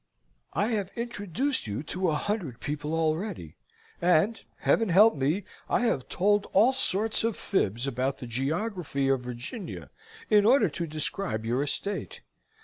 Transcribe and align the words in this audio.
I 0.55 0.69
have 0.69 0.89
introduced 0.95 1.67
you 1.67 1.83
to 1.83 2.09
a 2.09 2.15
hundred 2.15 2.59
people 2.59 2.95
already, 2.95 3.57
and, 4.01 4.41
Heaven 4.61 4.89
help 4.89 5.15
me! 5.15 5.43
have 5.69 6.07
told 6.09 6.47
all 6.53 6.73
sorts 6.73 7.23
of 7.23 7.37
fibs 7.37 7.85
about 7.85 8.17
the 8.17 8.25
geography 8.25 9.09
of 9.09 9.21
Virginia 9.21 9.91
in 10.27 10.43
order 10.43 10.69
to 10.69 10.87
describe 10.87 11.45
your 11.45 11.61
estate. 11.61 12.21